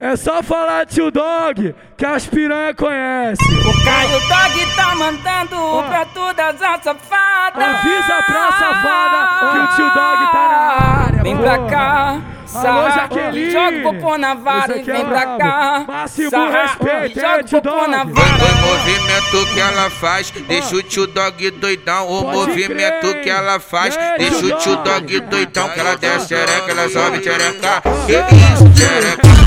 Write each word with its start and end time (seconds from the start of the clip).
É 0.00 0.14
só 0.14 0.40
falar 0.44 0.86
tio 0.86 1.10
Dog 1.10 1.74
que 1.96 2.06
as 2.06 2.24
piranha 2.24 2.72
conhece. 2.72 3.42
O 3.42 3.84
Caio 3.84 4.20
Dog 4.20 4.76
tá 4.76 4.94
mandando 4.94 5.82
pra 5.88 6.04
todas 6.14 6.62
as 6.62 6.84
safadas. 6.84 7.64
Avisa 7.64 8.22
pra 8.26 8.52
safada 8.52 9.50
que 9.50 9.58
o 9.58 9.66
tio 9.76 9.86
Dog 9.86 10.30
tá 10.30 10.48
na 10.48 11.04
área. 11.04 11.22
Vem 11.24 11.36
pra 11.36 11.58
cá. 11.66 12.20
Alô, 12.54 12.90
Jaqueline. 12.90 13.50
Joga 13.50 13.76
o 13.76 13.82
popô 13.82 14.16
na 14.16 14.34
vara 14.34 14.76
e 14.76 14.80
é 14.80 14.82
vem 14.84 15.04
pra 15.04 15.18
brabo. 15.18 15.38
cá. 15.38 15.84
Máximo 15.86 16.30
Sarra, 16.30 16.62
respeito, 16.62 17.20
joga 17.20 17.34
é, 17.36 17.40
o 17.40 17.44
tio 17.44 17.62
popô 17.62 17.86
na 17.88 18.04
vara. 18.04 18.28
O 18.28 18.66
movimento 18.68 19.52
que 19.54 19.60
ela 19.60 19.90
faz, 19.90 20.30
deixa 20.30 20.76
o 20.76 20.82
tio 20.82 21.06
dog 21.08 21.50
doidão. 21.50 22.08
O 22.08 22.22
Pode 22.22 22.36
movimento 22.36 23.00
crer. 23.10 23.22
que 23.22 23.30
ela 23.30 23.58
faz, 23.60 23.96
É, 23.96 24.16
deixa 24.16 24.46
o 24.46 24.56
tio 24.58 24.76
Dog. 24.76 24.84
dog 24.88 25.20
doidão. 25.22 25.68
Que 25.68 25.80
ela 25.80 25.96
desce 25.96 26.28
xereca, 26.28 26.70
ela 26.70 26.88
sobe 26.88 27.22
xereca. 27.22 27.82
Que 28.06 28.12
isso, 28.34 28.76
xereca? 28.76 29.37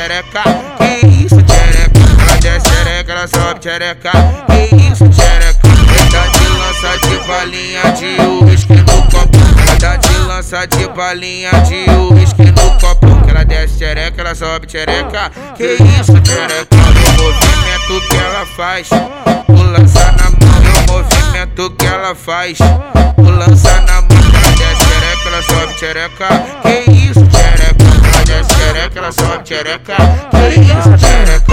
Xereca. 0.00 0.42
Que 0.78 1.06
isso, 1.06 1.36
xereca? 1.36 2.00
Ela 2.22 2.36
desce 2.40 2.68
xereca, 2.68 3.12
ela 3.12 3.28
sobe 3.28 3.62
xereca. 3.62 4.10
Que 4.46 4.76
isso, 4.76 5.04
xereca? 5.12 5.60
Ela 6.12 6.26
de 6.28 6.48
lança 6.48 6.98
de 7.06 7.26
balinha 7.26 7.82
de 7.92 8.44
uísque 8.44 8.72
no 8.72 9.02
copo. 9.10 9.38
Ela 9.82 9.96
de 9.96 10.18
lança 10.26 10.66
de 10.66 10.88
balinha 10.88 11.50
de 11.68 11.90
uísque 11.90 12.44
no 12.44 12.78
copo. 12.80 13.24
Que 13.24 13.30
ela 13.30 13.44
desce 13.44 13.78
xereca, 13.78 14.22
ela 14.22 14.34
sobe 14.34 14.70
xereca. 14.70 15.30
Que 15.56 15.74
isso, 15.74 16.12
xereca? 16.24 16.76
O 16.76 17.22
movimento 17.22 18.08
que 18.08 18.16
ela 18.16 18.46
faz, 18.56 18.88
o 19.48 19.62
lança 19.62 20.12
na 20.12 20.30
mão. 20.30 20.62
E 20.64 20.90
o 20.90 20.92
movimento 20.92 21.70
que 21.76 21.86
ela 21.86 22.14
faz, 22.14 22.58
o 23.18 23.30
lança 23.30 23.80
na 23.82 24.00
mão. 24.00 24.08
Ela 24.32 24.50
desce 24.56 24.82
xereca, 24.82 25.28
ela 25.28 25.42
sobe 25.42 25.78
xereca. 25.78 26.28
Que 26.62 26.90
isso, 26.90 27.29
desce 28.30 28.54
xereca, 28.54 28.98
ela 28.98 29.12
sobe 29.12 29.48
xereca. 29.48 29.94
Que 30.30 30.60
isso, 30.60 31.06
xereca? 31.06 31.52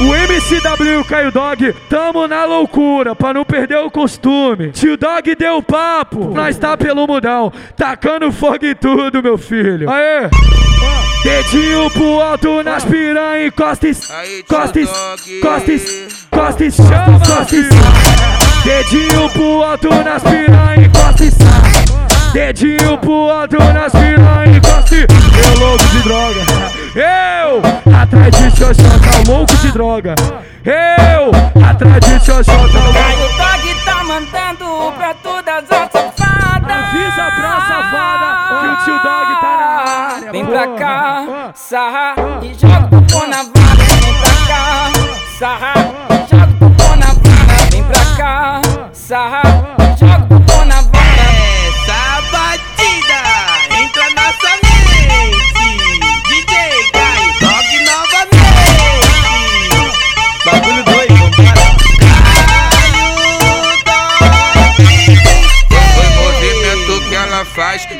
Eu, 0.00 0.06
o 0.08 0.14
MCW 0.14 1.04
Caio 1.08 1.32
Dog, 1.32 1.72
tamo 1.90 2.26
na 2.28 2.44
loucura 2.44 3.14
pra 3.16 3.32
não 3.34 3.44
perder 3.44 3.78
o 3.78 3.90
costume. 3.90 4.70
Tio 4.72 4.96
Dog 4.96 5.34
deu 5.34 5.62
papo, 5.62 6.32
nós 6.34 6.56
tá 6.58 6.76
pelo 6.76 7.06
mudão, 7.06 7.52
tacando 7.76 8.30
fogo 8.32 8.64
em 8.64 8.74
tudo, 8.74 9.22
meu 9.22 9.36
filho. 9.38 9.88
Aê! 9.90 10.28
Dedinho 11.24 11.90
pro 11.90 12.20
alto 12.20 12.62
nas 12.62 12.84
piranha, 12.84 13.46
encosta, 13.46 13.88
es- 13.88 14.08
Aí, 14.10 14.44
tio 14.44 14.56
costa, 14.56 14.80
es- 14.80 14.88
Dog. 14.88 15.40
costa, 15.40 15.72
es- 15.72 16.26
costa, 16.30 16.64
es- 16.64 16.76
costa, 16.76 17.56
es- 17.56 17.68
Dedinho 18.64 19.28
pro 19.30 19.62
alto 19.64 19.88
nas 20.04 20.22
piranha, 20.22 20.86
encosta, 20.86 21.24
es- 21.24 21.36
Dedinho 22.32 22.98
pro 22.98 23.30
alto 23.30 23.56
nas 23.56 23.90
piranha, 23.92 24.35
droga. 26.06 26.40
Eu, 26.94 27.60
atrás 28.00 28.30
de 28.30 28.50
xoxota, 28.56 29.28
louco 29.28 29.56
de 29.56 29.72
droga. 29.72 30.14
Eu, 30.64 31.30
atrás 31.68 32.00
de 32.00 32.24
xoxota, 32.24 32.78
louco. 32.78 32.92
Caio 32.92 33.28
Dog 33.36 33.84
tá 33.84 34.04
mandando 34.04 34.92
pra 34.96 35.14
todas 35.14 35.64
as 35.70 35.90
safadas. 35.90 36.70
Avisa 36.70 37.24
pra 37.36 37.60
safada 37.60 38.28
que 38.60 38.66
o 38.66 38.84
tio 38.84 38.94
Dog 39.02 39.40
tá 39.40 39.52
na 39.58 39.66
área. 40.14 40.32
Vem 40.32 40.46
pra 40.46 40.66
cá, 40.78 41.50
sarra 41.54 42.14
e 42.42 42.54
joga 42.54 42.88
o 42.96 43.26
na 43.26 43.42
vara. 43.42 43.84
Vem 44.00 44.14
pra 44.20 44.30
cá, 44.46 44.90
sarra 45.38 45.75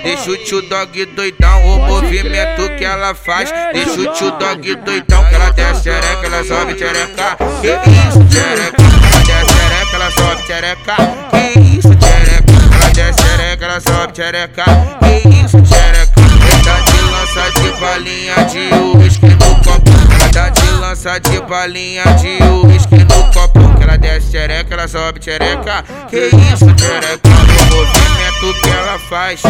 deixa 0.06 0.31
o 0.31 0.37
tio 0.37 0.62
dog 0.62 1.05
doidão. 1.05 1.67
O 1.67 1.78
movimento 1.81 2.71
que 2.78 2.84
ela 2.84 3.12
faz, 3.12 3.53
deixa 3.72 4.00
o 4.00 4.12
tio 4.12 4.31
dog 4.39 4.75
doidão. 4.77 5.25
Que 5.25 5.34
ela 5.34 5.50
desce 5.50 5.83
xereca, 5.83 6.27
ela 6.27 6.44
sobe 6.44 6.78
xereca. 6.78 7.37
Que 7.61 7.72
isso, 8.06 8.22
xereca? 8.31 8.83
Ela 9.11 9.25
desce 9.25 9.53
xereca, 9.53 9.97
ela 9.97 10.11
sobe 10.12 10.43
xereca. 10.47 10.97
Que 11.31 11.59
isso, 11.59 11.89
xereca? 11.89 12.53
Ela 12.77 12.91
desce 12.93 13.22
xereca, 13.22 13.65
ela 13.65 13.81
sobe 13.81 14.15
xereca. 14.15 14.65
Que 15.00 15.28
isso, 15.28 15.59
xereca? 15.66 16.27
Ela 16.66 16.81
de 16.83 17.00
lança 17.11 17.50
de 17.61 17.81
balinha 17.81 18.34
de 18.45 18.97
uísque 18.97 19.27
no 19.27 19.55
copo. 19.65 19.91
Ela 20.15 20.28
dá 20.33 20.49
de 20.50 20.71
lança 20.71 21.19
de 21.19 21.41
balinha 21.41 22.05
de 22.15 22.39
uísque 22.45 22.97
no 22.97 23.33
copo. 23.33 23.77
Que 23.77 23.83
ela 23.83 23.99
desce 23.99 24.31
xereca, 24.31 24.75
ela 24.75 24.87
sobe 24.87 25.21
xereca. 25.22 25.84
Que 26.09 26.27
isso, 26.27 26.66
xereca? 26.78 27.28
Movimento 27.71 28.26
que 28.41 28.69
ela 28.69 28.99
faz, 28.99 29.43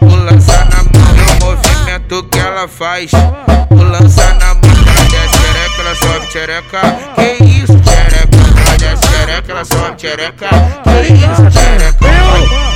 o 0.00 0.14
lança 0.14 0.64
na 0.66 0.82
mão. 0.82 1.16
E 1.16 1.42
o 1.42 1.46
movimento 1.46 2.22
que 2.24 2.38
ela 2.38 2.68
faz, 2.68 3.10
o 3.70 3.82
lança 3.82 4.34
na 4.34 4.54
mão. 4.54 4.62
Ela 4.86 5.04
desce 5.08 5.36
xereca, 5.36 5.80
ela 5.80 5.94
sobe 5.94 6.26
xereca. 6.26 6.80
Que 7.14 7.44
isso, 7.44 7.72
xereca? 7.72 8.36
Ela 8.60 8.76
desce 8.76 9.06
xereca, 9.06 9.52
ela 9.52 9.64
sobe 9.64 10.00
xereca. 10.00 10.48
Que 10.84 11.12
isso, 11.14 11.58
xereca? 11.58 12.06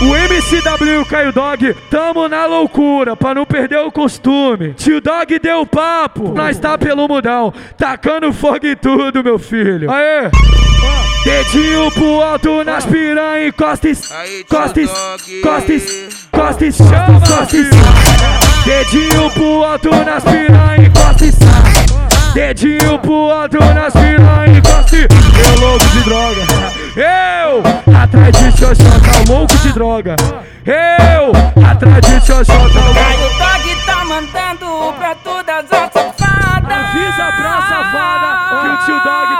Eu, 0.01 0.09
o 0.09 0.17
MCW 0.17 1.05
Caio 1.05 1.33
Dog, 1.33 1.75
tamo 1.91 2.27
na 2.27 2.47
loucura 2.47 3.15
pra 3.15 3.35
não 3.35 3.45
perder 3.45 3.81
o 3.81 3.93
costume. 3.93 4.73
Tio 4.75 5.01
Dog 5.01 5.39
deu 5.39 5.67
papo, 5.67 6.33
nós 6.33 6.59
tá 6.59 6.79
pelo 6.79 7.07
mudão, 7.07 7.53
tacando 7.77 8.33
fogo 8.33 8.67
em 8.67 8.77
tudo, 8.77 9.23
meu 9.23 9.39
filho. 9.39 9.91
Aê! 9.91 10.31
Dedinho 11.25 11.91
pro 11.93 12.23
alto 12.23 12.65
nas 12.65 12.85
piranha, 12.87 13.49
encosta, 13.49 13.89
es- 13.89 14.11
Aí, 14.11 14.43
tio 14.49 14.59
costa, 14.59 14.81
es- 14.81 14.91
Dog. 14.91 15.41
costa, 15.43 15.73
es- 15.75 16.29
costa, 16.33 16.65
es- 16.65 16.77
costa, 16.79 17.57
es- 17.57 18.65
Dedinho 18.65 19.31
pro 19.31 19.65
alto 19.65 19.91
nas 20.05 20.25
piranha, 20.25 20.87
encosta, 20.87 21.25
es- 21.27 21.39
Dedinho 22.35 22.99
pro 23.01 23.31
alto 23.31 23.59
nas 23.59 23.93
piranha, 23.93 24.59
encosta. 24.59 24.97
Eu 24.97 25.61
louco 25.61 25.85
de 25.85 26.01
droga. 26.05 26.43
Eu, 26.97 27.63
atrás 28.03 28.33
de 28.37 28.51
xoxota, 28.59 29.31
louco 29.33 29.57
de 29.59 29.73
droga. 29.73 30.17
Eu, 30.67 31.33
atrás 31.67 32.01
de 32.01 32.27
xoxota, 32.27 32.79
louco. 32.81 32.95
Caio 32.95 33.29
Dog 33.39 33.87
tá 33.87 34.05
mandando 34.07 34.93
pra 34.99 35.15
todas 35.17 35.65
as 35.71 35.93
safadas. 35.93 36.21
Avisa 36.71 37.33
pra 37.37 37.63
safada 37.69 38.61
que 38.61 38.69
o 38.69 38.77
tio 38.85 38.95
Dog 39.05 39.35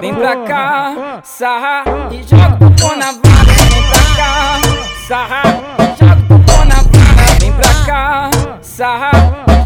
Vem 0.00 0.14
porra. 0.14 0.36
pra 0.36 0.44
cá, 0.46 1.20
sarra 1.24 1.84
e 2.12 2.22
joga 2.22 2.54
o 2.54 2.70
popô 2.70 2.94
na 2.94 3.06
vara. 3.12 3.52
Vem 3.70 3.82
pra 3.88 4.16
cá, 4.16 4.60
sarra 5.08 5.42
e 5.78 5.98
joga 5.98 6.20
o 6.20 6.26
popô 6.28 6.64
na 6.64 6.76
vara. 6.76 7.38
Vem 7.40 7.52
pra 7.52 7.84
cá, 7.84 8.30
sarra 8.62 9.57